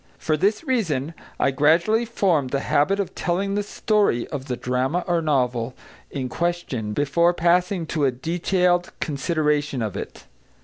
[0.17, 5.05] For this reason, I gradually formed the habit of telling the story of the drama
[5.05, 5.75] or novel
[6.09, 10.25] in question before passing to a detailed consideration of it.